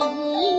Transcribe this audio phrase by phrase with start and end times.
[0.00, 0.49] 咦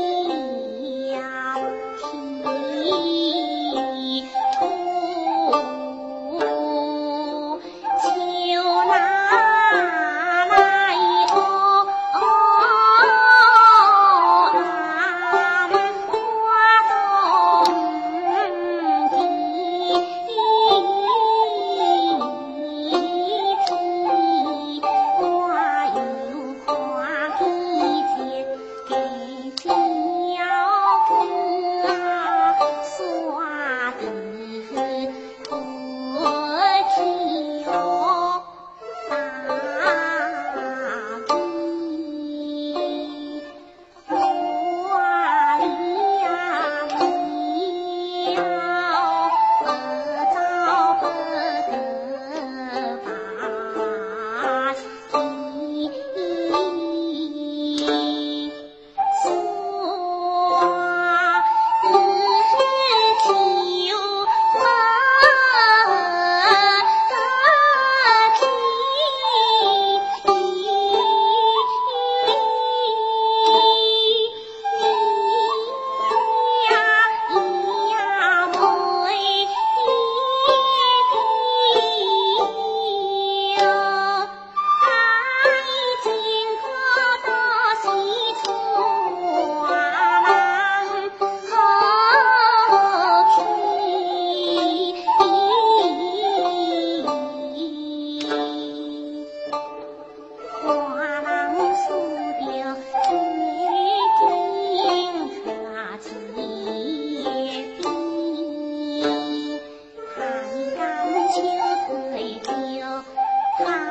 [113.63, 113.90] Bye.